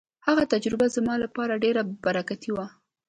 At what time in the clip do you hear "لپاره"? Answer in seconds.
1.23-1.61